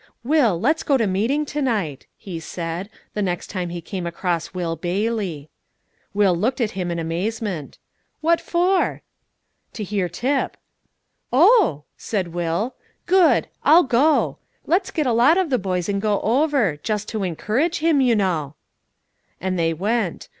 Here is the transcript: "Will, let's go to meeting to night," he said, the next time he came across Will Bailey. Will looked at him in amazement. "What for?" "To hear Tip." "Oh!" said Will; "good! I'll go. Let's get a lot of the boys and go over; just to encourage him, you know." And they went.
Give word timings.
"Will, 0.23 0.59
let's 0.59 0.81
go 0.81 0.97
to 0.97 1.05
meeting 1.05 1.45
to 1.45 1.61
night," 1.61 2.07
he 2.17 2.39
said, 2.39 2.89
the 3.13 3.21
next 3.21 3.51
time 3.51 3.69
he 3.69 3.81
came 3.81 4.07
across 4.07 4.51
Will 4.51 4.75
Bailey. 4.75 5.51
Will 6.11 6.35
looked 6.35 6.59
at 6.59 6.71
him 6.71 6.89
in 6.89 6.97
amazement. 6.97 7.77
"What 8.19 8.41
for?" 8.41 9.03
"To 9.73 9.83
hear 9.83 10.09
Tip." 10.09 10.57
"Oh!" 11.31 11.83
said 11.97 12.29
Will; 12.29 12.73
"good! 13.05 13.47
I'll 13.63 13.83
go. 13.83 14.39
Let's 14.65 14.89
get 14.89 15.05
a 15.05 15.13
lot 15.13 15.37
of 15.37 15.51
the 15.51 15.59
boys 15.59 15.87
and 15.87 16.01
go 16.01 16.19
over; 16.21 16.77
just 16.81 17.07
to 17.09 17.21
encourage 17.21 17.77
him, 17.77 18.01
you 18.01 18.15
know." 18.15 18.55
And 19.39 19.59
they 19.59 19.71
went. 19.71 20.29